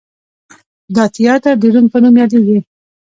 [0.95, 2.57] دا تیاتر د روم په نوم یادیږي.